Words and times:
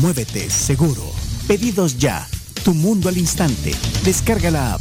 Muévete 0.00 0.50
Seguro, 0.50 1.02
Pedidos 1.46 1.98
Ya, 1.98 2.26
Tu 2.64 2.74
Mundo 2.74 3.08
al 3.08 3.18
Instante, 3.18 3.74
descarga 4.04 4.50
la 4.50 4.74
app. 4.74 4.80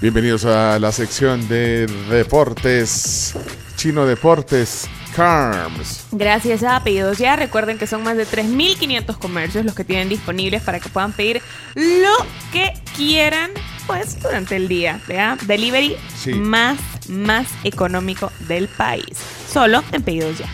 Bienvenidos 0.00 0.44
a 0.46 0.78
la 0.78 0.92
sección 0.92 1.46
de 1.48 1.86
deportes, 2.08 3.34
Chino 3.76 4.06
Deportes, 4.06 4.88
Carms. 5.14 6.04
Gracias 6.12 6.62
a 6.62 6.82
Pedidos 6.82 7.18
Ya. 7.18 7.36
Recuerden 7.36 7.76
que 7.76 7.86
son 7.86 8.02
más 8.02 8.16
de 8.16 8.26
3.500 8.26 9.18
comercios 9.18 9.64
los 9.64 9.74
que 9.74 9.84
tienen 9.84 10.08
disponibles 10.08 10.62
para 10.62 10.80
que 10.80 10.88
puedan 10.88 11.12
pedir 11.12 11.42
lo 11.74 12.26
que 12.52 12.72
quieran 12.96 13.50
pues 13.86 14.22
durante 14.22 14.56
el 14.56 14.68
día. 14.68 15.00
¿vea? 15.06 15.36
Delivery 15.46 15.96
Sí. 16.16 16.32
más, 16.34 16.78
más 17.08 17.48
económico 17.64 18.32
del 18.48 18.68
país. 18.68 19.18
Solo 19.52 19.82
en 19.92 20.02
Pedidos 20.02 20.38
Ya. 20.38 20.48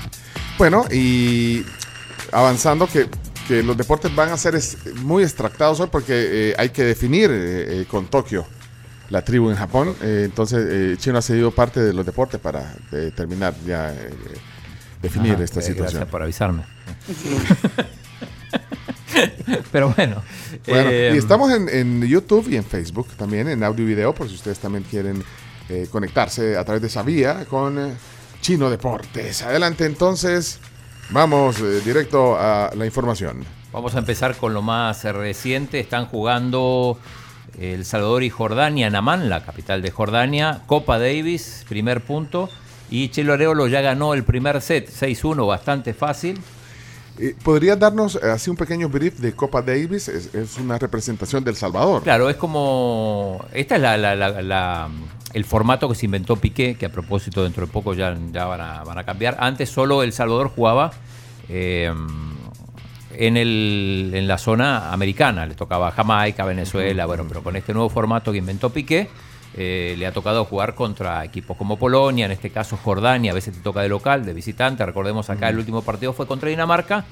Bueno, 0.58 0.84
y 0.90 1.64
avanzando 2.32 2.86
que, 2.86 3.08
que 3.46 3.62
los 3.62 3.76
deportes 3.76 4.14
van 4.14 4.30
a 4.30 4.36
ser 4.38 4.54
es- 4.54 4.78
muy 5.02 5.22
extractados 5.22 5.80
hoy 5.80 5.88
porque 5.90 6.50
eh, 6.50 6.54
hay 6.58 6.70
que 6.70 6.82
definir 6.84 7.30
eh, 7.30 7.80
eh, 7.82 7.86
con 7.90 8.06
Tokio 8.06 8.46
la 9.10 9.22
tribu 9.22 9.50
en 9.50 9.56
Japón. 9.56 9.94
Eh, 10.02 10.22
entonces, 10.24 10.66
eh, 10.68 10.96
Chino 10.98 11.18
ha 11.18 11.22
cedido 11.22 11.50
parte 11.50 11.80
de 11.80 11.92
los 11.92 12.04
deportes 12.06 12.40
para 12.40 12.74
eh, 12.92 13.12
terminar 13.14 13.54
ya, 13.66 13.92
eh, 13.92 14.10
definir 15.02 15.34
Ajá, 15.34 15.44
esta 15.44 15.60
eh, 15.60 15.62
situación. 15.62 16.00
Gracias 16.00 16.10
por 16.10 16.22
avisarme. 16.22 16.64
Pero 19.72 19.90
bueno. 19.94 20.22
Bueno, 20.66 20.90
eh, 20.90 21.12
y 21.14 21.18
estamos 21.18 21.52
en, 21.52 21.68
en 21.68 22.02
YouTube 22.02 22.48
y 22.50 22.56
en 22.56 22.64
Facebook 22.64 23.08
también, 23.16 23.48
en 23.48 23.62
audio 23.62 23.84
y 23.84 23.88
video, 23.88 24.14
por 24.14 24.28
si 24.28 24.34
ustedes 24.34 24.58
también 24.58 24.84
quieren 24.84 25.22
eh, 25.68 25.86
conectarse 25.90 26.56
a 26.56 26.64
través 26.64 26.82
de 26.82 26.88
esa 26.88 27.02
vía 27.02 27.44
con 27.44 27.78
eh, 27.78 27.92
Chino 28.46 28.70
Deportes. 28.70 29.42
Adelante 29.42 29.86
entonces, 29.86 30.60
vamos 31.10 31.58
eh, 31.58 31.80
directo 31.84 32.36
a 32.38 32.70
la 32.76 32.86
información. 32.86 33.44
Vamos 33.72 33.96
a 33.96 33.98
empezar 33.98 34.36
con 34.36 34.54
lo 34.54 34.62
más 34.62 35.02
reciente. 35.02 35.80
Están 35.80 36.06
jugando 36.06 36.96
El 37.58 37.84
Salvador 37.84 38.22
y 38.22 38.30
Jordania 38.30 38.86
en 38.86 38.94
Amán, 38.94 39.28
la 39.28 39.44
capital 39.44 39.82
de 39.82 39.90
Jordania. 39.90 40.60
Copa 40.66 41.00
Davis, 41.00 41.64
primer 41.68 42.04
punto. 42.04 42.48
Y 42.88 43.08
Chelo 43.08 43.32
Arevalo 43.32 43.66
ya 43.66 43.80
ganó 43.80 44.14
el 44.14 44.22
primer 44.22 44.62
set, 44.62 44.88
6-1, 44.90 45.44
bastante 45.44 45.92
fácil. 45.92 46.38
Eh, 47.18 47.34
¿Podrías 47.42 47.76
darnos 47.80 48.14
eh, 48.14 48.30
así 48.30 48.48
un 48.48 48.56
pequeño 48.56 48.88
brief 48.88 49.18
de 49.18 49.32
Copa 49.34 49.60
Davis? 49.60 50.06
Es, 50.06 50.32
es 50.36 50.56
una 50.58 50.78
representación 50.78 51.42
del 51.42 51.56
Salvador. 51.56 52.04
Claro, 52.04 52.30
es 52.30 52.36
como. 52.36 53.44
Esta 53.52 53.74
es 53.74 53.82
la, 53.82 53.96
la- 53.96 54.14
la- 54.14 54.40
la- 54.40 54.88
el 55.36 55.44
formato 55.44 55.86
que 55.86 55.94
se 55.94 56.06
inventó 56.06 56.36
Piqué, 56.36 56.76
que 56.76 56.86
a 56.86 56.88
propósito 56.88 57.44
dentro 57.44 57.66
de 57.66 57.70
poco 57.70 57.92
ya, 57.92 58.16
ya 58.32 58.46
van, 58.46 58.62
a, 58.62 58.82
van 58.84 58.96
a 58.96 59.04
cambiar. 59.04 59.36
Antes 59.38 59.68
solo 59.68 60.02
El 60.02 60.14
Salvador 60.14 60.48
jugaba 60.48 60.92
eh, 61.50 61.92
en, 63.12 63.36
el, 63.36 64.12
en 64.14 64.26
la 64.28 64.38
zona 64.38 64.92
americana. 64.94 65.44
Le 65.44 65.54
tocaba 65.54 65.90
Jamaica, 65.90 66.46
Venezuela, 66.46 67.04
bueno, 67.04 67.26
pero 67.28 67.42
con 67.42 67.54
este 67.54 67.74
nuevo 67.74 67.90
formato 67.90 68.32
que 68.32 68.38
inventó 68.38 68.70
Piqué. 68.70 69.10
eh, 69.56 69.94
le 69.98 70.06
ha 70.06 70.12
tocado 70.12 70.44
jugar 70.46 70.74
contra 70.74 71.24
equipos 71.24 71.56
como 71.56 71.78
Polonia, 71.78 72.26
en 72.26 72.32
este 72.32 72.50
caso 72.50 72.76
Jordania, 72.76 73.32
a 73.32 73.34
veces 73.34 73.54
te 73.54 73.60
toca 73.60 73.80
de 73.82 73.88
local, 73.88 74.24
de 74.24 74.32
visitante. 74.32 74.84
Recordemos 74.86 75.28
acá 75.30 75.48
el 75.50 75.58
último 75.58 75.82
partido 75.82 76.12
fue 76.12 76.26
contra 76.26 76.48
Dinamarca. 76.48 77.04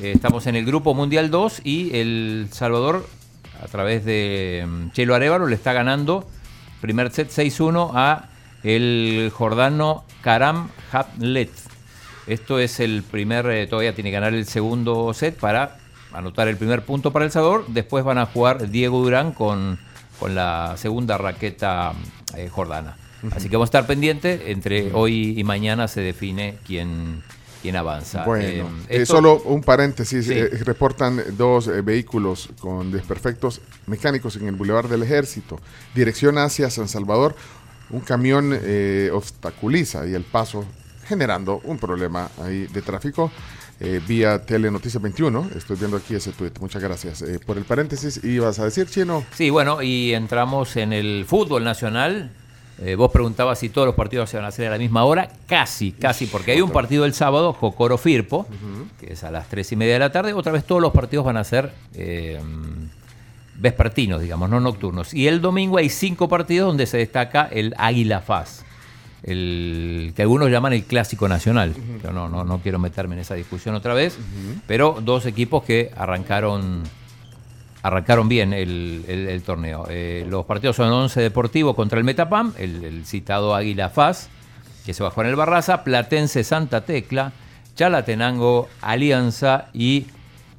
Eh, 0.00 0.12
estamos 0.14 0.46
en 0.48 0.56
el 0.56 0.64
grupo 0.64 0.94
Mundial 0.94 1.30
2 1.30 1.60
y 1.64 1.96
El 1.96 2.48
Salvador 2.50 3.06
a 3.62 3.66
través 3.68 4.04
de 4.04 4.66
mm, 4.66 4.90
Chelo 4.92 5.14
Arevalo 5.14 5.46
le 5.46 5.54
está 5.54 5.72
ganando 5.72 6.26
primer 6.80 7.10
set 7.12 7.30
6-1 7.30 7.92
a 7.94 8.28
el 8.62 9.30
jordano 9.34 10.04
Karam 10.22 10.68
Hamlet. 10.92 11.50
Esto 12.26 12.58
es 12.58 12.80
el 12.80 13.02
primer, 13.02 13.46
eh, 13.46 13.66
todavía 13.66 13.94
tiene 13.94 14.10
que 14.10 14.14
ganar 14.14 14.34
el 14.34 14.46
segundo 14.46 15.12
set 15.14 15.38
para 15.38 15.78
anotar 16.12 16.48
el 16.48 16.56
primer 16.56 16.84
punto 16.84 17.12
para 17.12 17.24
El 17.24 17.30
Salvador. 17.30 17.64
Después 17.68 18.04
van 18.04 18.18
a 18.18 18.26
jugar 18.26 18.68
Diego 18.70 19.02
Durán 19.02 19.32
con, 19.32 19.78
con 20.18 20.34
la 20.34 20.74
segunda 20.76 21.18
raqueta 21.18 21.92
eh, 22.36 22.48
jordana. 22.48 22.96
Así 23.32 23.48
que 23.48 23.56
vamos 23.56 23.68
a 23.68 23.70
estar 23.70 23.86
pendientes. 23.86 24.40
Entre 24.46 24.92
hoy 24.92 25.38
y 25.38 25.44
mañana 25.44 25.88
se 25.88 26.00
define 26.00 26.56
quién, 26.66 27.22
quién 27.62 27.76
avanza. 27.76 28.24
Bueno, 28.24 28.44
Eh, 28.44 28.60
eh, 28.88 29.02
esto- 29.02 29.14
solo 29.16 29.40
un 29.44 29.62
paréntesis. 29.62 30.26
Sí. 30.26 30.32
eh, 30.34 30.48
reportan 30.64 31.22
dos 31.36 31.68
eh, 31.68 31.82
vehículos 31.82 32.48
con 32.60 32.90
desperfectos 32.90 33.60
mecánicos 33.86 34.36
en 34.36 34.48
el 34.48 34.56
Boulevard 34.56 34.88
del 34.88 35.02
Ejército. 35.02 35.60
Dirección 35.94 36.38
hacia 36.38 36.70
San 36.70 36.88
Salvador. 36.88 37.34
Un 37.90 38.00
camión 38.00 38.52
eh, 38.62 39.10
obstaculiza 39.12 40.06
y 40.06 40.14
el 40.14 40.22
paso 40.22 40.64
generando 41.06 41.60
un 41.64 41.78
problema 41.78 42.28
ahí 42.42 42.66
de 42.72 42.82
tráfico. 42.82 43.30
vía 44.06 44.38
Telenoticias 44.44 45.02
21. 45.02 45.48
Estoy 45.56 45.76
viendo 45.76 45.96
aquí 45.96 46.14
ese 46.14 46.32
tweet. 46.32 46.52
Muchas 46.60 46.82
gracias 46.82 47.24
por 47.46 47.56
el 47.56 47.64
paréntesis. 47.64 48.22
¿Ibas 48.22 48.58
a 48.58 48.64
decir, 48.66 48.86
Chino? 48.88 49.24
Sí, 49.34 49.48
bueno, 49.50 49.80
y 49.82 50.12
entramos 50.12 50.76
en 50.76 50.92
el 50.92 51.24
fútbol 51.26 51.64
nacional. 51.64 52.30
Eh, 52.82 52.94
vos 52.94 53.10
preguntabas 53.10 53.58
si 53.58 53.68
todos 53.68 53.86
los 53.86 53.94
partidos 53.94 54.30
se 54.30 54.38
van 54.38 54.46
a 54.46 54.48
hacer 54.48 54.66
a 54.68 54.70
la 54.70 54.78
misma 54.78 55.04
hora. 55.04 55.28
Casi, 55.46 55.92
casi, 55.92 56.26
porque 56.26 56.52
hay 56.52 56.62
un 56.62 56.70
partido 56.70 57.04
el 57.04 57.12
sábado, 57.12 57.52
Jocoro 57.52 57.98
Firpo, 57.98 58.46
que 58.98 59.12
es 59.12 59.22
a 59.22 59.30
las 59.30 59.48
tres 59.48 59.70
y 59.72 59.76
media 59.76 59.94
de 59.94 59.98
la 59.98 60.12
tarde. 60.12 60.32
Otra 60.32 60.52
vez 60.52 60.64
todos 60.64 60.80
los 60.80 60.92
partidos 60.92 61.26
van 61.26 61.36
a 61.36 61.44
ser 61.44 61.72
eh, 61.94 62.40
vespertinos, 63.56 64.22
digamos, 64.22 64.48
no 64.48 64.60
nocturnos. 64.60 65.12
Y 65.12 65.28
el 65.28 65.42
domingo 65.42 65.76
hay 65.76 65.90
cinco 65.90 66.28
partidos 66.28 66.68
donde 66.68 66.86
se 66.86 66.96
destaca 66.96 67.48
el 67.50 67.74
Águila 67.76 68.20
Faz. 68.20 68.64
El, 69.22 70.14
que 70.16 70.22
algunos 70.22 70.50
llaman 70.50 70.72
el 70.72 70.84
clásico 70.84 71.28
nacional. 71.28 71.74
Yo 72.02 72.12
no, 72.12 72.30
no, 72.30 72.44
no 72.44 72.60
quiero 72.60 72.78
meterme 72.78 73.16
en 73.16 73.20
esa 73.20 73.34
discusión 73.34 73.74
otra 73.74 73.92
vez, 73.92 74.16
pero 74.66 74.98
dos 75.02 75.26
equipos 75.26 75.62
que 75.64 75.90
arrancaron 75.94 76.82
arrancaron 77.82 78.28
bien 78.28 78.52
el, 78.52 79.42
torneo. 79.44 79.86
Eh, 79.88 80.26
los 80.28 80.44
partidos 80.46 80.76
son 80.76 80.92
11 80.92 81.20
Deportivo 81.20 81.74
contra 81.74 81.98
el 81.98 82.04
Metapam, 82.04 82.52
el, 82.58 82.84
el 82.84 83.06
citado 83.06 83.54
Águila 83.54 83.88
Faz, 83.88 84.28
que 84.84 84.94
se 84.94 85.02
bajó 85.02 85.22
en 85.22 85.28
el 85.28 85.36
Barraza, 85.36 85.84
Platense 85.84 86.44
Santa 86.44 86.84
Tecla, 86.84 87.32
Chalatenango 87.74 88.68
Alianza 88.82 89.68
y 89.72 90.06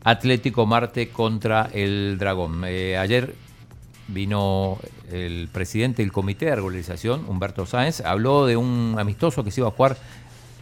Atlético 0.03 0.65
Marte 0.65 1.09
contra 1.09 1.69
el 1.73 2.17
Dragón. 2.17 2.63
Eh, 2.65 2.97
ayer 2.97 3.35
vino 4.07 4.77
el 5.11 5.49
presidente 5.51 6.01
del 6.01 6.11
comité 6.11 6.47
de 6.47 6.55
regularización, 6.55 7.25
Humberto 7.27 7.65
Sáenz, 7.65 8.01
habló 8.01 8.45
de 8.45 8.57
un 8.57 8.95
amistoso 8.97 9.43
que 9.43 9.51
se 9.51 9.61
iba 9.61 9.67
a 9.67 9.71
jugar 9.71 9.97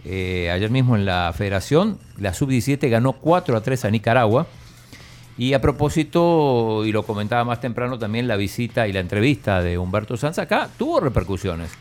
eh, 0.06 0.50
ayer 0.52 0.70
mismo 0.70 0.96
en 0.96 1.06
la 1.06 1.34
federación. 1.36 1.98
La 2.18 2.34
sub-17 2.34 2.90
ganó 2.90 3.14
4 3.14 3.58
a 3.58 3.62
3 3.62 3.86
a 3.86 3.92
Nicaragua. 3.92 4.48
Y 5.40 5.54
a 5.54 5.62
propósito, 5.62 6.84
y 6.84 6.92
lo 6.92 7.04
comentaba 7.04 7.46
más 7.46 7.62
temprano 7.62 7.98
también, 7.98 8.28
la 8.28 8.36
visita 8.36 8.90
y 8.90 8.92
la 8.92 9.00
entrevista 9.00 9.62
de 9.62 9.78
Humberto 9.78 10.18
Sanz 10.18 10.38
acá 10.38 10.70
tuvo 10.78 11.00
repercusiones. 11.00 11.72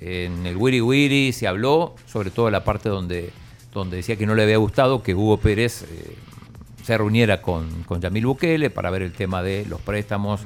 En 0.00 0.46
el 0.46 0.56
Wiri 0.56 0.80
Wiri 0.80 1.32
se 1.32 1.48
habló, 1.48 1.96
sobre 2.06 2.30
todo 2.30 2.48
la 2.48 2.62
parte 2.62 2.88
donde, 2.88 3.32
donde 3.74 3.96
decía 3.96 4.14
que 4.14 4.24
no 4.24 4.36
le 4.36 4.44
había 4.44 4.58
gustado 4.58 5.02
que 5.02 5.16
Hugo 5.16 5.38
Pérez 5.38 5.82
eh, 5.82 6.14
se 6.84 6.96
reuniera 6.96 7.42
con, 7.42 7.82
con 7.82 8.00
Yamil 8.00 8.24
Bukele 8.24 8.70
para 8.70 8.88
ver 8.88 9.02
el 9.02 9.12
tema 9.12 9.42
de 9.42 9.66
los 9.68 9.80
préstamos 9.80 10.42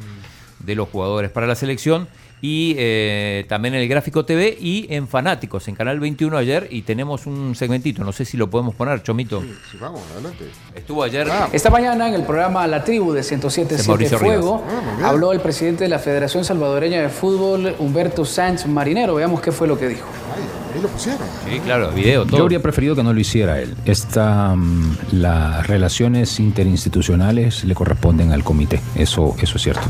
de 0.65 0.75
los 0.75 0.89
jugadores 0.89 1.31
para 1.31 1.47
la 1.47 1.55
selección. 1.55 2.09
Y 2.45 2.75
eh, 2.77 3.47
también 3.49 3.75
en 3.75 3.83
el 3.83 3.89
Gráfico 3.89 4.25
TV 4.25 4.59
y 4.61 4.89
en 4.91 5.07
Fanáticos, 5.07 5.69
en 5.69 5.77
Canal 5.77 6.01
21 6.01 6.37
ayer. 6.37 6.67
Y 6.73 6.83
tenemos 6.83 7.27
un 7.27 7.55
segmentito, 7.55 8.03
no 8.03 8.11
sé 8.11 8.25
si 8.25 8.37
lo 8.37 8.51
podemos 8.51 8.75
poner, 8.75 9.01
Chomito. 9.05 9.41
Sí, 9.41 9.79
vamos, 9.81 10.01
adelante. 10.13 10.47
Estuvo 10.75 11.05
ayer. 11.05 11.29
Esta 11.53 11.71
mañana 11.71 12.09
en 12.09 12.15
el 12.15 12.25
programa 12.25 12.67
La 12.67 12.83
Tribu 12.83 13.13
de 13.13 13.23
De 13.23 13.29
107.7 13.29 13.87
Mauricio 13.87 14.19
Fuego. 14.19 14.65
Ah, 14.69 15.11
habló 15.11 15.33
el 15.33 15.39
presidente 15.39 15.85
de 15.85 15.91
la 15.91 16.01
Federación 16.01 16.45
Salvadoreña 16.45 17.01
de 17.01 17.11
Fútbol, 17.11 17.77
Humberto 17.79 18.25
Sánchez 18.25 18.67
Marinero. 18.67 19.15
Veamos 19.15 19.41
qué 19.41 19.53
fue 19.53 19.69
lo 19.69 19.79
que 19.79 19.87
dijo. 19.87 20.09
Ay, 20.35 20.43
ahí 20.75 20.83
lo 20.83 20.89
pusieron. 20.89 21.21
Sí, 21.49 21.61
claro, 21.61 21.93
video, 21.93 22.25
todo. 22.25 22.39
Yo 22.39 22.43
habría 22.43 22.61
preferido 22.61 22.97
que 22.97 23.05
no 23.05 23.13
lo 23.13 23.21
hiciera 23.21 23.61
él. 23.61 23.77
Esta, 23.85 24.57
mm, 24.57 24.97
las 25.13 25.65
relaciones 25.69 26.41
interinstitucionales 26.41 27.63
le 27.63 27.75
corresponden 27.77 28.33
al 28.33 28.43
comité. 28.43 28.81
Eso, 28.97 29.37
eso 29.41 29.59
es 29.59 29.63
cierto. 29.63 29.87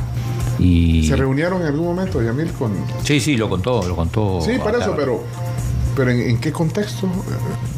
Y 0.58 1.06
¿Se 1.06 1.16
reunieron 1.16 1.62
en 1.62 1.69
algún 1.69 1.87
momento, 1.87 2.22
Yamil, 2.22 2.52
con...? 2.52 2.72
Sí, 3.02 3.20
sí, 3.20 3.37
lo 3.37 3.49
contó, 3.49 3.87
lo 3.87 3.96
contó. 3.96 4.40
Sí, 4.40 4.52
para 4.62 4.78
eso, 4.78 4.94
pero 4.96 5.22
¿Pero 5.94 6.10
en, 6.10 6.38
qué 6.38 6.52
contexto? 6.52 7.08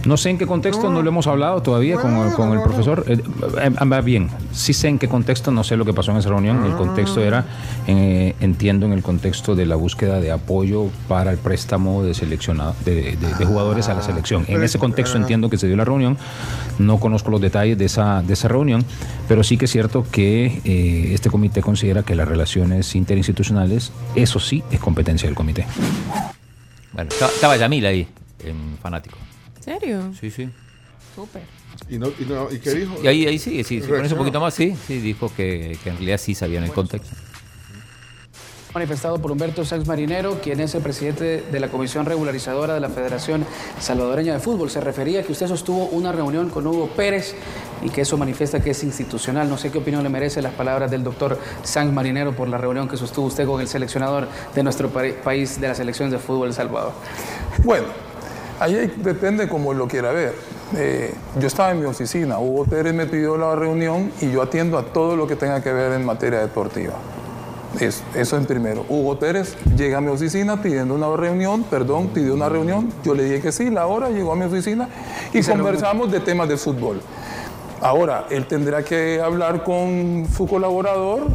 No 0.05 0.16
sé 0.16 0.31
en 0.31 0.38
qué 0.38 0.46
contexto, 0.46 0.90
no, 0.90 1.02
lo 1.02 1.08
hemos 1.08 1.26
hablado 1.26 1.62
todavía 1.62 1.96
con, 1.96 2.16
el 2.52 2.62
profesor. 2.62 3.05
Eh, 3.08 3.20
eh, 3.61 4.00
bien, 4.02 4.31
sí 4.52 4.72
sé 4.72 4.88
en 4.88 4.99
qué 4.99 5.08
contexto, 5.08 5.50
no 5.50 5.64
sé 5.64 5.76
lo 5.76 5.84
que 5.84 5.93
pasó 5.93 6.12
en 6.12 6.19
esa 6.19 6.28
reunión. 6.28 6.64
El 6.64 6.72
ah. 6.72 6.76
contexto 6.76 7.20
era, 7.20 7.44
eh, 7.87 8.34
entiendo, 8.40 8.87
en 8.87 8.93
el 8.93 9.02
contexto 9.02 9.55
de 9.55 9.66
la 9.66 9.76
búsqueda 9.76 10.20
de 10.20 10.31
apoyo 10.31 10.90
para 11.08 11.32
el 11.32 11.38
préstamo 11.38 12.05
de 12.05 12.14
seleccionado, 12.14 12.75
de, 12.84 13.16
jugadores 13.44 13.88
a 13.88 13.94
la 13.94 14.02
selección. 14.02 14.44
En 14.49 14.62
ese 14.62 14.78
contexto 14.78 15.17
entiendo 15.17 15.50
que 15.50 15.58
se 15.58 15.67
dio 15.67 15.76
la 15.76 15.84
reunión. 15.84 16.17
No 16.78 16.99
conozco 16.99 17.31
los 17.31 17.40
detalles 17.40 17.78
de 17.78 17.87
esa, 17.87 18.22
de 18.22 18.32
esa 18.32 18.49
reunión, 18.49 18.84
pero 19.28 19.43
sí 19.43 19.56
que 19.56 19.64
es 19.64 19.70
cierto 19.70 20.06
que 20.10 20.60
este 21.14 21.31
comité 21.31 21.62
considera 21.62 22.02
que 22.02 22.14
las 22.14 22.28
relaciones 22.28 22.94
interinstitucionales, 22.94 23.93
eso 24.14 24.38
sí, 24.38 24.62
es 24.70 24.81
competencia 24.81 25.28
del 25.28 25.37
comité. 25.37 25.67
Bueno, 26.94 27.11
estaba 27.11 27.56
Yamil 27.56 27.85
ahí, 27.87 28.08
en 28.44 28.79
fanático. 28.81 29.19
¿En 29.56 29.62
serio? 29.62 30.12
Sí, 30.19 30.31
sí. 30.31 30.49
Súper. 31.14 31.43
¿Y, 31.88 31.99
no, 31.99 32.08
y, 32.08 32.58
qué 32.61 32.70
dijo? 32.70 33.02
Y 33.02 33.06
ahí, 33.08 33.26
ahí 33.26 33.38
sí, 33.38 33.62
sí, 33.64 33.81
con 33.81 34.05
eso 34.05 34.14
un 34.14 34.20
poquito 34.20 34.41
más, 34.41 34.55
sí, 34.55 34.75
sí, 34.87 35.00
dijo 35.00 35.31
que, 35.35 35.76
que 35.82 35.91
en 35.91 35.96
realidad 35.96 36.19
sí 36.19 36.35
sabían 36.35 36.64
el 36.64 36.73
contexto 36.73 37.14
manifestado 38.75 39.19
por 39.19 39.31
Humberto 39.31 39.65
Sanz 39.65 39.87
Marinero, 39.87 40.41
quien 40.43 40.59
es 40.59 40.75
el 40.75 40.82
presidente 40.82 41.44
de 41.50 41.61
la 41.61 41.69
Comisión 41.69 42.05
Regularizadora 42.06 42.75
de 42.75 42.81
la 42.81 42.88
Federación 42.88 43.47
Salvadoreña 43.79 44.32
de 44.32 44.41
Fútbol. 44.41 44.69
Se 44.69 44.81
refería 44.81 45.21
a 45.21 45.23
que 45.23 45.31
usted 45.31 45.47
sostuvo 45.47 45.87
una 45.87 46.11
reunión 46.11 46.50
con 46.50 46.67
Hugo 46.67 46.88
Pérez 46.88 47.37
y 47.82 47.91
que 47.91 48.00
eso 48.00 48.19
manifiesta 48.19 48.59
que 48.61 48.71
es 48.71 48.82
institucional. 48.82 49.49
No 49.49 49.56
sé 49.59 49.71
qué 49.71 49.79
opinión 49.79 50.03
le 50.03 50.09
merece 50.09 50.43
las 50.43 50.55
palabras 50.55 50.91
del 50.91 51.05
doctor 51.05 51.38
Sanz 51.62 51.93
Marinero 51.93 52.35
por 52.35 52.49
la 52.49 52.59
reunión 52.59 52.88
que 52.88 52.97
sostuvo 52.97 53.26
usted 53.26 53.47
con 53.47 53.61
el 53.61 53.69
seleccionador 53.69 54.26
de 54.53 54.62
nuestro 54.65 54.88
país 54.91 55.61
de 55.61 55.69
la 55.69 55.75
selección 55.77 56.11
de 56.11 56.19
fútbol 56.19 56.49
de 56.49 56.55
Salvador. 56.55 56.93
Bueno, 57.62 57.87
ahí 58.59 58.93
depende 58.97 59.49
como 59.49 59.73
lo 59.73 59.87
quiera 59.87 60.11
ver. 60.11 60.35
Eh, 60.77 61.15
yo 61.38 61.47
estaba 61.47 61.70
en 61.70 61.79
mi 61.79 61.87
oficina, 61.87 62.41
Hugo 62.41 62.65
Pérez 62.65 62.93
me 62.93 63.06
pidió 63.06 63.37
la 63.37 63.55
reunión 63.55 64.11
y 64.20 64.32
yo 64.32 64.43
atiendo 64.43 64.79
a 64.79 64.82
todo 64.82 65.15
lo 65.15 65.29
que 65.29 65.37
tenga 65.37 65.62
que 65.62 65.73
ver 65.73 65.93
en 65.93 66.05
materia 66.05 66.41
deportiva. 66.41 66.94
Eso, 67.81 68.37
en 68.37 68.47
primero. 68.47 68.85
Hugo 68.88 69.19
Pérez 69.19 69.56
llega 69.76 69.99
a 69.99 70.00
mi 70.00 70.09
oficina 70.09 70.61
pidiendo 70.62 70.94
una 70.94 71.15
reunión, 71.17 71.65
perdón, 71.65 72.09
pidió 72.09 72.35
una 72.35 72.49
reunión. 72.49 72.93
Yo 73.03 73.15
le 73.15 73.25
dije 73.25 73.41
que 73.41 73.53
sí, 73.53 73.71
la 73.71 73.87
hora 73.87 74.11
llegó 74.11 74.32
a 74.32 74.37
mi 74.37 74.44
oficina 74.44 74.88
y, 75.32 75.43
conversamos 75.43 76.11
de 76.11 76.21
temas 76.21 76.49
de 76.49 76.56
fútbol. 76.56 77.00
Ahora, 77.81 78.26
él 78.31 78.47
tendrá 78.47 78.82
que 78.82 79.21
hablar 79.21 79.65
con 79.65 80.26
su 80.35 80.47
colaborador 80.47 81.26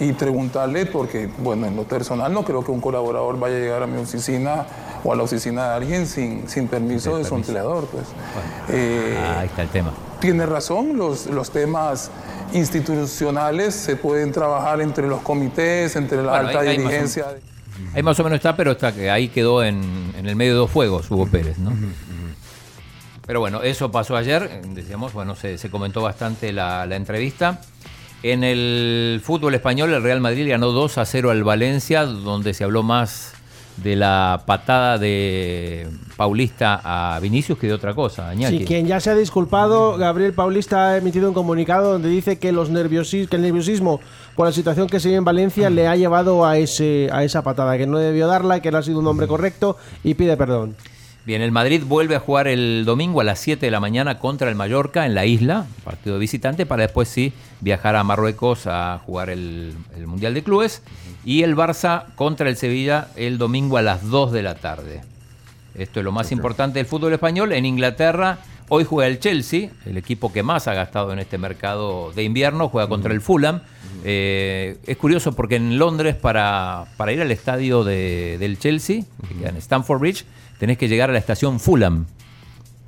y 0.00 0.12
preguntarle, 0.12 0.86
porque, 0.86 1.30
bueno, 1.38 1.66
en 1.66 1.76
lo 1.76 1.84
personal 1.84 2.32
no 2.32 2.44
creo 2.44 2.64
que 2.64 2.70
un 2.70 2.80
colaborador 2.80 3.38
vaya 3.38 3.56
a 3.56 3.60
llegar 3.60 3.82
a 3.82 3.86
mi 3.86 4.00
oficina 4.00 4.66
o 5.04 5.12
a 5.12 5.16
la 5.16 5.22
oficina 5.22 5.68
de 5.68 5.74
alguien 5.74 6.06
sin, 6.06 6.48
sin 6.48 6.68
permiso 6.68 7.16
de 7.18 7.24
su 7.24 7.34
empleador. 7.34 7.86
Pues. 7.86 8.04
Eh, 8.70 9.16
ahí 9.38 9.46
está 9.46 9.62
el 9.62 9.68
tema. 9.68 9.92
Tiene 10.20 10.46
razón, 10.46 10.96
los, 10.96 11.26
los 11.26 11.50
temas 11.50 12.10
institucionales 12.52 13.74
se 13.74 13.96
pueden 13.96 14.32
trabajar 14.32 14.80
entre 14.80 15.06
los 15.06 15.20
comités, 15.22 15.96
entre 15.96 16.22
la 16.22 16.38
alta 16.38 16.62
dirigencia. 16.62 17.26
ahí 17.94 18.02
más 18.02 18.18
o 18.20 18.24
menos 18.24 18.36
está, 18.36 18.56
pero 18.56 18.72
está 18.72 18.92
que 18.92 19.10
ahí 19.10 19.28
quedó 19.28 19.62
en, 19.62 20.12
el 20.16 20.36
medio 20.36 20.52
de 20.52 20.58
dos 20.58 20.70
fuegos 20.70 21.10
Hugo 21.10 21.26
Pérez, 21.26 21.58
¿no? 21.58 21.72
Pero 23.26 23.40
bueno, 23.40 23.62
eso 23.62 23.90
pasó 23.90 24.16
ayer, 24.16 24.62
decíamos, 24.68 25.12
bueno, 25.12 25.34
se, 25.34 25.58
comentó 25.70 26.00
bastante 26.00 26.52
la, 26.52 26.86
la, 26.86 26.96
entrevista. 26.96 27.60
En 28.22 28.44
el 28.44 29.20
fútbol 29.22 29.54
español, 29.54 29.92
el 29.92 30.02
Real 30.02 30.20
Madrid 30.20 30.48
ganó 30.48 30.70
2 30.70 30.98
a 30.98 31.04
0 31.04 31.30
al 31.30 31.42
Valencia, 31.42 32.04
donde 32.04 32.54
se 32.54 32.64
habló 32.64 32.82
más 32.82 33.35
de 33.76 33.96
la 33.96 34.42
patada 34.46 34.98
de 34.98 35.86
Paulista 36.16 36.80
a 36.82 37.20
Vinicius 37.20 37.58
que 37.58 37.66
de 37.66 37.74
otra 37.74 37.94
cosa. 37.94 38.32
Sí, 38.48 38.64
quien 38.64 38.86
ya 38.86 39.00
se 39.00 39.10
ha 39.10 39.14
disculpado, 39.14 39.96
Gabriel 39.96 40.32
Paulista 40.32 40.88
ha 40.88 40.96
emitido 40.96 41.28
un 41.28 41.34
comunicado 41.34 41.92
donde 41.92 42.08
dice 42.08 42.38
que, 42.38 42.52
los 42.52 42.70
nerviosis, 42.70 43.28
que 43.28 43.36
el 43.36 43.42
nerviosismo 43.42 44.00
por 44.34 44.46
la 44.46 44.52
situación 44.52 44.86
que 44.88 45.00
se 45.00 45.08
vive 45.08 45.18
en 45.18 45.24
Valencia 45.24 45.70
le 45.70 45.88
ha 45.88 45.96
llevado 45.96 46.46
a, 46.46 46.58
ese, 46.58 47.08
a 47.12 47.24
esa 47.24 47.42
patada, 47.42 47.76
que 47.76 47.86
no 47.86 47.98
debió 47.98 48.26
darla, 48.26 48.60
que 48.60 48.70
no 48.70 48.78
ha 48.78 48.82
sido 48.82 48.98
un 48.98 49.06
hombre 49.06 49.26
correcto 49.26 49.76
y 50.02 50.14
pide 50.14 50.36
perdón. 50.36 50.76
Bien, 51.26 51.42
el 51.42 51.50
Madrid 51.50 51.82
vuelve 51.84 52.14
a 52.14 52.20
jugar 52.20 52.46
el 52.46 52.84
domingo 52.84 53.20
a 53.20 53.24
las 53.24 53.40
7 53.40 53.66
de 53.66 53.72
la 53.72 53.80
mañana 53.80 54.20
contra 54.20 54.48
el 54.48 54.54
Mallorca 54.54 55.06
en 55.06 55.16
la 55.16 55.26
isla, 55.26 55.66
partido 55.82 56.20
visitante, 56.20 56.66
para 56.66 56.82
después 56.82 57.08
sí 57.08 57.32
viajar 57.60 57.96
a 57.96 58.04
Marruecos 58.04 58.68
a 58.68 59.00
jugar 59.04 59.30
el, 59.30 59.74
Mundial 60.06 60.34
de 60.34 60.44
Clubes. 60.44 60.82
Y 61.26 61.42
el 61.42 61.56
Barça 61.56 62.04
contra 62.14 62.48
el 62.48 62.56
Sevilla 62.56 63.08
el 63.16 63.36
domingo 63.36 63.78
a 63.78 63.82
las 63.82 64.08
2 64.08 64.30
de 64.30 64.42
la 64.44 64.54
tarde. 64.54 65.02
Esto 65.74 65.98
es 65.98 66.04
lo 66.04 66.12
más 66.12 66.30
importante 66.30 66.78
del 66.78 66.86
fútbol 66.86 67.12
español. 67.12 67.50
En 67.50 67.66
Inglaterra, 67.66 68.38
hoy 68.68 68.84
juega 68.84 69.08
el 69.08 69.18
Chelsea, 69.18 69.70
el 69.86 69.96
equipo 69.96 70.32
que 70.32 70.44
más 70.44 70.68
ha 70.68 70.74
gastado 70.74 71.12
en 71.12 71.18
este 71.18 71.36
mercado 71.36 72.12
de 72.12 72.22
invierno, 72.22 72.68
juega 72.68 72.88
contra 72.88 73.12
el 73.12 73.20
Fulham. 73.20 73.60
Eh, 74.04 74.78
es 74.86 74.96
curioso 74.98 75.32
porque 75.32 75.56
en 75.56 75.78
Londres, 75.78 76.14
para, 76.14 76.84
para 76.96 77.12
ir 77.12 77.20
al 77.20 77.32
estadio 77.32 77.82
del 77.82 78.56
Chelsea, 78.60 79.02
que 79.28 79.34
queda 79.34 79.48
en 79.48 79.56
Stamford 79.56 79.98
Bridge, 79.98 80.24
tenés 80.60 80.78
que 80.78 80.86
llegar 80.86 81.10
a 81.10 81.12
la 81.12 81.18
estación 81.18 81.58
Fulham. 81.58 82.06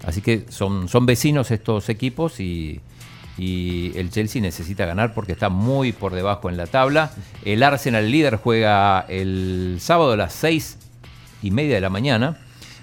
Así 0.05 0.23
que 0.23 0.45
son, 0.49 0.89
son 0.89 1.07
vecinos 1.07 1.51
estos 1.51 1.89
equipos 1.89 2.39
y, 2.39 2.81
el 3.39 4.11
Chelsea 4.11 4.43
necesita 4.43 4.85
ganar 4.85 5.15
porque 5.15 5.33
está 5.33 5.49
muy 5.49 5.93
por 5.93 6.15
debajo 6.15 6.49
en 6.49 6.57
la 6.57 6.67
tabla. 6.67 7.13
El 7.45 7.63
Arsenal 7.63 8.11
líder 8.11 8.37
juega 8.37 9.05
el 9.09 9.79
sábado 9.81 10.13
a 10.13 10.17
las 10.17 10.33
seis 10.33 10.79
y 11.43 11.51
media 11.51 11.77
de 11.77 11.81
la 11.81 11.91
mañana. 11.91 12.39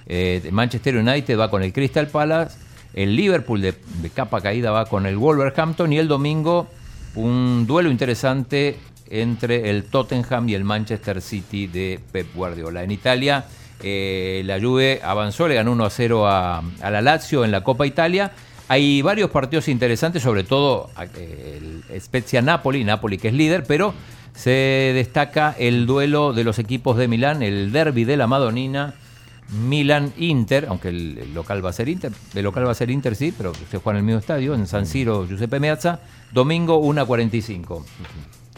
Eh, 0.08 0.48
Manchester 0.52 0.98
United 0.98 1.38
va 1.38 1.50
con 1.50 1.64
el 1.64 1.74
Crystal 1.74 2.08
Palace. 2.08 2.58
El 2.94 3.16
Liverpool 3.16 3.62
de, 3.62 3.76
capa 4.14 4.40
caída 4.42 4.72
va 4.72 4.86
con 4.86 5.06
el 5.06 5.18
Wolverhampton. 5.18 5.92
Y 5.92 5.98
el 5.98 6.08
domingo 6.08 6.68
un 7.16 7.66
duelo 7.68 7.92
interesante 7.92 8.78
entre 9.10 9.70
el 9.70 9.86
Tottenham 9.86 10.50
y 10.50 10.56
el 10.56 10.64
Manchester 10.64 11.22
City 11.22 11.68
de 11.68 12.00
Pep 12.12 12.34
Guardiola. 12.34 12.84
En 12.84 12.92
Italia 12.92 13.46
eh, 13.84 14.42
la 14.46 14.60
Juve 14.60 15.02
avanzó, 15.04 15.48
le 15.48 15.56
ganó 15.56 15.72
1 15.74 15.86
a 15.86 15.90
0 15.90 16.28
a, 16.28 16.64
la 16.82 17.02
Lazio 17.02 17.46
en 17.46 17.52
la 17.52 17.64
Copa 17.64 17.86
Italia. 17.86 18.32
Hay 18.68 19.02
varios 19.02 19.30
partidos 19.30 19.68
interesantes, 19.68 20.24
sobre 20.24 20.44
todo 20.44 20.90
el 21.16 21.84
Spezia 22.00 22.42
Napoli, 22.42 22.84
Napoli 22.84 23.18
que 23.18 23.28
es 23.28 23.34
líder, 23.34 23.64
pero 23.68 23.94
se 24.34 24.92
destaca 24.94 25.56
el 25.58 25.86
duelo 25.86 26.34
de 26.34 26.44
los 26.44 26.60
equipos 26.60 26.98
de 26.98 27.08
Milán, 27.08 27.44
el 27.44 27.72
derby 27.72 28.04
de 28.04 28.18
la 28.18 28.28
Madonina, 28.28 28.96
Milan-Inter, 29.50 30.66
aunque 30.70 30.90
el, 30.90 31.34
local 31.34 31.64
va 31.64 31.70
a 31.70 31.74
ser 31.74 31.90
Inter, 31.90 32.12
el 32.34 32.44
local 32.44 32.66
va 32.66 32.72
a 32.72 32.76
ser 32.76 32.90
Inter 32.90 33.16
sí, 33.16 33.34
pero 33.36 33.54
se 33.54 33.78
juega 33.78 33.92
en 33.92 33.98
el 33.98 34.04
mismo 34.04 34.20
estadio, 34.20 34.56
en 34.56 34.68
San 34.68 34.86
Siro, 34.86 35.28
Giuseppe 35.28 35.60
Meazza, 35.60 36.00
domingo 36.34 36.82
1.45. 36.82 37.84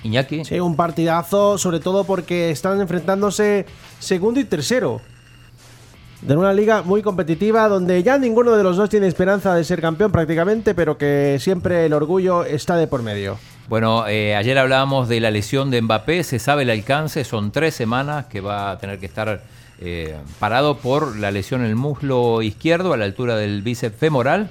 Iñaki. 0.03 0.45
Sí, 0.45 0.59
un 0.59 0.75
partidazo, 0.75 1.57
sobre 1.57 1.79
todo 1.79 2.03
porque 2.05 2.51
están 2.51 2.79
enfrentándose 2.79 3.65
segundo 3.99 4.39
y 4.39 4.45
tercero. 4.45 5.01
De 6.21 6.35
una 6.35 6.51
liga 6.51 6.81
muy 6.81 7.03
competitiva 7.03 7.67
donde 7.67 8.01
ya 8.01 8.17
ninguno 8.17 8.55
de 8.55 8.63
los 8.63 8.75
dos 8.75 8.89
tiene 8.89 9.07
esperanza 9.07 9.53
de 9.53 9.63
ser 9.63 9.81
campeón 9.81 10.11
prácticamente, 10.11 10.73
pero 10.73 10.97
que 10.97 11.37
siempre 11.39 11.85
el 11.85 11.93
orgullo 11.93 12.43
está 12.43 12.75
de 12.75 12.87
por 12.87 13.03
medio. 13.03 13.37
Bueno, 13.69 14.07
eh, 14.07 14.35
ayer 14.35 14.57
hablábamos 14.57 15.09
de 15.09 15.19
la 15.19 15.29
lesión 15.29 15.69
de 15.69 15.81
Mbappé, 15.81 16.23
se 16.23 16.39
sabe 16.39 16.63
el 16.63 16.69
alcance, 16.69 17.23
son 17.23 17.51
tres 17.51 17.75
semanas 17.75 18.25
que 18.25 18.41
va 18.41 18.71
a 18.71 18.77
tener 18.79 18.97
que 18.97 19.05
estar 19.05 19.43
eh, 19.79 20.15
parado 20.39 20.77
por 20.77 21.17
la 21.17 21.29
lesión 21.29 21.61
en 21.61 21.67
el 21.67 21.75
muslo 21.75 22.41
izquierdo 22.41 22.93
a 22.93 22.97
la 22.97 23.05
altura 23.05 23.35
del 23.35 23.61
bíceps 23.61 23.97
femoral. 23.97 24.49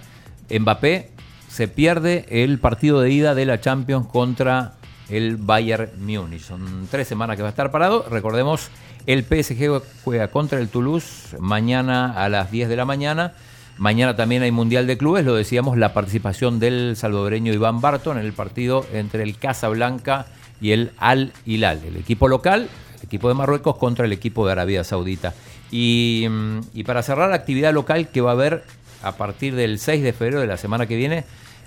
Mbappé 0.50 1.10
se 1.48 1.66
pierde 1.66 2.26
el 2.28 2.58
partido 2.58 3.00
de 3.00 3.10
ida 3.10 3.34
de 3.34 3.46
la 3.46 3.60
Champions 3.60 4.06
contra 4.06 4.74
el 5.08 5.36
Bayern 5.36 5.90
Múnich. 5.98 6.42
Son 6.42 6.86
tres 6.90 7.08
semanas 7.08 7.36
que 7.36 7.42
va 7.42 7.48
a 7.48 7.50
estar 7.50 7.70
parado. 7.70 8.06
Recordemos, 8.10 8.68
el 9.06 9.24
PSG 9.24 9.82
juega 10.04 10.28
contra 10.28 10.58
el 10.58 10.68
Toulouse 10.68 11.36
mañana 11.38 12.12
a 12.12 12.28
las 12.28 12.50
10 12.50 12.68
de 12.68 12.76
la 12.76 12.84
mañana. 12.84 13.32
Mañana 13.78 14.16
también 14.16 14.42
hay 14.42 14.52
Mundial 14.52 14.86
de 14.86 14.96
Clubes, 14.96 15.24
lo 15.24 15.34
decíamos, 15.34 15.76
la 15.76 15.92
participación 15.92 16.58
del 16.58 16.96
salvadoreño 16.96 17.52
Iván 17.52 17.80
Barton 17.80 18.18
en 18.18 18.24
el 18.24 18.32
partido 18.32 18.86
entre 18.92 19.22
el 19.22 19.36
Casablanca 19.38 20.26
y 20.60 20.72
el 20.72 20.92
Al 20.96 21.32
Hilal, 21.44 21.82
el 21.86 21.96
equipo 21.96 22.26
local, 22.26 22.68
el 22.96 23.04
equipo 23.04 23.28
de 23.28 23.34
Marruecos 23.34 23.76
contra 23.76 24.06
el 24.06 24.12
equipo 24.12 24.46
de 24.46 24.52
Arabia 24.52 24.82
Saudita. 24.82 25.34
Y, 25.70 26.26
y 26.72 26.84
para 26.84 27.02
cerrar 27.02 27.28
la 27.28 27.36
actividad 27.36 27.74
local 27.74 28.08
que 28.08 28.22
va 28.22 28.30
a 28.30 28.34
haber 28.34 28.64
a 29.02 29.12
partir 29.12 29.54
del 29.54 29.78
6 29.78 30.02
de 30.02 30.12
febrero 30.12 30.40
de 30.40 30.46
la 30.46 30.56
semana 30.56 30.86
que 30.86 30.96
viene, 30.96 31.24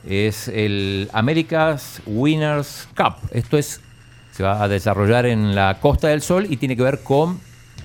es 0.07 0.47
el 0.47 1.09
America's 1.13 2.01
Winners 2.05 2.87
Cup. 2.95 3.15
Esto 3.31 3.57
es, 3.57 3.81
se 4.39 4.43
va 4.43 4.63
a 4.63 4.69
desarrollar 4.69 5.25
en 5.25 5.53
la 5.53 5.81
Costa 5.81 6.07
del 6.07 6.21
Sol 6.21 6.47
y 6.49 6.55
tiene 6.55 6.77
que 6.77 6.81
ver 6.81 6.99
con 6.99 7.41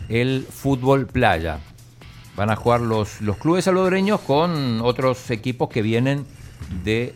el 0.08 0.46
fútbol 0.48 1.08
playa. 1.08 1.58
Van 2.36 2.48
a 2.48 2.54
jugar 2.54 2.80
los, 2.80 3.20
los 3.22 3.38
clubes 3.38 3.64
salvadoreños 3.64 4.20
con 4.20 4.80
otros 4.80 5.32
equipos 5.32 5.68
que 5.68 5.82
vienen 5.82 6.24
de, 6.84 7.12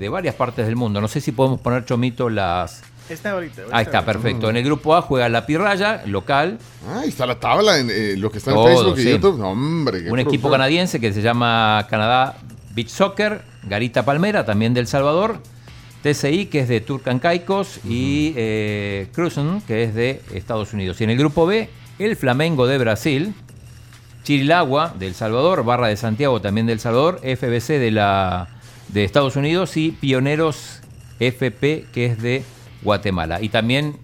de, 0.00 0.08
varias 0.08 0.34
partes 0.34 0.66
del 0.66 0.74
mundo. 0.74 1.00
No 1.00 1.06
sé 1.06 1.20
si 1.20 1.30
podemos 1.30 1.60
poner, 1.60 1.84
Chomito, 1.84 2.28
las, 2.28 2.82
Está 3.08 3.30
ahorita. 3.30 3.62
Ahí 3.70 3.84
está, 3.84 4.04
perfecto. 4.04 4.50
En 4.50 4.56
el 4.56 4.64
grupo 4.64 4.96
A 4.96 5.02
juega 5.02 5.28
la 5.28 5.46
Pirraya, 5.46 6.02
local. 6.04 6.58
Ah, 6.88 7.02
ahí 7.02 7.10
está 7.10 7.24
la 7.24 7.38
tabla 7.38 7.78
en 7.78 7.88
eh, 7.88 8.16
lo 8.16 8.32
que 8.32 8.38
está 8.38 8.50
en 8.50 8.56
Todo, 8.56 8.66
Facebook 8.66 8.98
y 8.98 9.02
sí. 9.04 9.10
YouTube. 9.10 9.38
No, 9.38 9.50
hombre, 9.52 10.02
qué 10.02 10.10
Un 10.10 10.18
equipo 10.18 10.50
canadiense 10.50 10.98
que 10.98 11.12
se 11.12 11.22
llama 11.22 11.86
Canadá 11.88 12.36
Beach 12.74 12.88
Soccer, 12.88 13.42
Garita 13.62 14.04
Palmera, 14.04 14.44
también 14.44 14.74
del 14.74 14.88
Salvador, 14.88 15.40
TCI, 16.02 16.46
que 16.46 16.60
es 16.60 16.68
de 16.68 16.80
Turcan 16.80 17.18
Caicos, 17.18 17.80
y 17.84 18.32
eh, 18.36 19.08
Cruzen, 19.12 19.60
que 19.66 19.82
es 19.84 19.94
de 19.94 20.20
Estados 20.34 20.72
Unidos. 20.72 21.00
Y 21.00 21.04
en 21.04 21.10
el 21.10 21.18
grupo 21.18 21.46
B, 21.46 21.68
el 21.98 22.16
Flamengo 22.16 22.66
de 22.66 22.78
Brasil, 22.78 23.34
Chirilagua 24.24 24.94
del 24.98 25.14
Salvador, 25.14 25.64
Barra 25.64 25.88
de 25.88 25.96
Santiago 25.96 26.40
también 26.40 26.66
del 26.66 26.80
Salvador, 26.80 27.20
FBC 27.22 27.78
de, 27.78 27.90
la, 27.90 28.48
de 28.88 29.04
Estados 29.04 29.36
Unidos 29.36 29.76
y 29.76 29.90
Pioneros 29.92 30.80
FP, 31.18 31.86
que 31.92 32.06
es 32.06 32.20
de 32.22 32.42
Guatemala. 32.82 33.40
Y 33.40 33.48
también, 33.48 33.96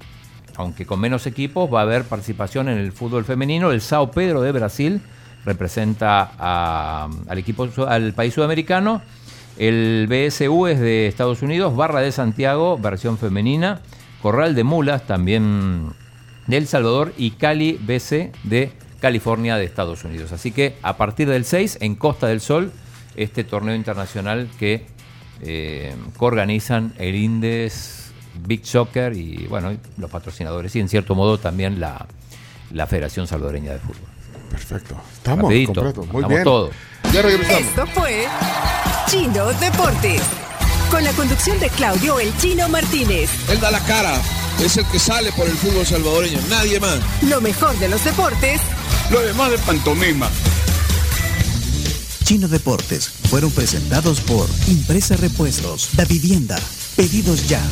aunque 0.56 0.86
con 0.86 0.98
menos 1.00 1.26
equipos, 1.26 1.72
va 1.72 1.80
a 1.80 1.82
haber 1.82 2.04
participación 2.04 2.68
en 2.68 2.78
el 2.78 2.92
fútbol 2.92 3.24
femenino. 3.24 3.70
El 3.70 3.80
Sao 3.82 4.10
Pedro 4.10 4.40
de 4.40 4.52
Brasil 4.52 5.00
representa 5.44 6.32
a- 6.38 7.08
al 7.28 7.38
equipo 7.38 7.68
al 7.86 8.14
país 8.14 8.32
sudamericano. 8.34 9.02
El 9.56 10.06
BSU 10.08 10.66
es 10.66 10.80
de 10.80 11.06
Estados 11.06 11.42
Unidos, 11.42 11.76
Barra 11.76 12.00
de 12.00 12.12
Santiago, 12.12 12.78
versión 12.78 13.18
femenina. 13.18 13.80
Corral 14.22 14.54
de 14.54 14.64
Mulas, 14.64 15.06
también 15.06 15.92
de 16.46 16.56
El 16.56 16.66
Salvador. 16.66 17.12
Y 17.16 17.32
Cali 17.32 17.78
BC 17.80 18.32
de 18.42 18.72
California, 19.00 19.56
de 19.56 19.64
Estados 19.64 20.02
Unidos. 20.04 20.32
Así 20.32 20.50
que 20.50 20.76
a 20.82 20.96
partir 20.96 21.28
del 21.28 21.44
6, 21.44 21.78
en 21.82 21.94
Costa 21.94 22.26
del 22.26 22.40
Sol, 22.40 22.72
este 23.16 23.44
torneo 23.44 23.74
internacional 23.74 24.48
que 24.58 24.86
eh, 25.42 25.94
coorganizan 26.16 26.94
el 26.98 27.14
Indes, 27.14 28.12
Big 28.46 28.66
Soccer 28.66 29.14
y 29.14 29.46
bueno, 29.48 29.76
los 29.98 30.10
patrocinadores 30.10 30.74
y 30.74 30.80
en 30.80 30.88
cierto 30.88 31.14
modo 31.14 31.38
también 31.38 31.80
la, 31.80 32.06
la 32.72 32.86
Federación 32.86 33.26
Salvadoreña 33.26 33.72
de 33.72 33.78
Fútbol. 33.78 34.08
Perfecto. 34.50 34.96
Estamos 35.12 35.44
Rapidito, 35.44 35.74
completos. 35.74 36.08
Muy 36.08 36.22
estamos 36.22 36.70
bien. 36.70 37.12
Ya 37.12 37.22
regresamos. 37.22 37.60
Esto 37.60 37.86
fue 37.88 38.26
Chino 39.14 39.52
Deportes. 39.60 40.22
Con 40.90 41.04
la 41.04 41.12
conducción 41.12 41.60
de 41.60 41.70
Claudio 41.70 42.18
El 42.18 42.36
Chino 42.36 42.68
Martínez. 42.68 43.30
Él 43.48 43.60
da 43.60 43.70
la 43.70 43.78
cara, 43.84 44.20
es 44.60 44.76
el 44.76 44.84
que 44.86 44.98
sale 44.98 45.30
por 45.30 45.46
el 45.46 45.56
fútbol 45.56 45.86
salvadoreño, 45.86 46.40
nadie 46.50 46.80
más. 46.80 46.98
Lo 47.22 47.40
mejor 47.40 47.78
de 47.78 47.88
los 47.88 48.02
deportes 48.02 48.60
Lo 49.12 49.20
demás 49.20 49.52
de 49.52 49.58
pantomima. 49.58 50.28
Chino 52.24 52.48
Deportes 52.48 53.08
fueron 53.30 53.52
presentados 53.52 54.20
por 54.20 54.48
Impresa 54.66 55.14
Repuestos, 55.14 55.90
Da 55.92 56.04
Vivienda, 56.06 56.58
Pedidos 56.96 57.46
Ya, 57.46 57.62